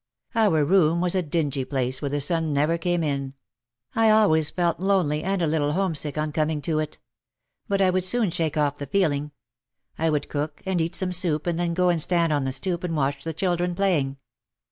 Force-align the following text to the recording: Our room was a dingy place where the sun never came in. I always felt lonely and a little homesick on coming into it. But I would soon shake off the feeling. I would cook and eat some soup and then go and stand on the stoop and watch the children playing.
Our 0.33 0.65
room 0.65 0.99
was 0.99 1.13
a 1.13 1.21
dingy 1.21 1.63
place 1.63 2.01
where 2.01 2.09
the 2.09 2.19
sun 2.21 2.53
never 2.53 2.79
came 2.79 3.03
in. 3.03 3.35
I 3.93 4.09
always 4.09 4.49
felt 4.49 4.79
lonely 4.79 5.23
and 5.23 5.43
a 5.43 5.45
little 5.45 5.73
homesick 5.73 6.17
on 6.17 6.31
coming 6.31 6.57
into 6.57 6.79
it. 6.79 6.97
But 7.67 7.81
I 7.81 7.91
would 7.91 8.03
soon 8.03 8.31
shake 8.31 8.57
off 8.57 8.79
the 8.79 8.87
feeling. 8.87 9.29
I 9.99 10.09
would 10.09 10.27
cook 10.27 10.63
and 10.65 10.81
eat 10.81 10.95
some 10.95 11.11
soup 11.11 11.45
and 11.45 11.59
then 11.59 11.75
go 11.75 11.89
and 11.89 12.01
stand 12.01 12.33
on 12.33 12.45
the 12.45 12.51
stoop 12.51 12.83
and 12.83 12.95
watch 12.95 13.23
the 13.23 13.31
children 13.31 13.75
playing. 13.75 14.17